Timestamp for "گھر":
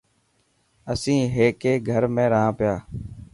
1.89-2.03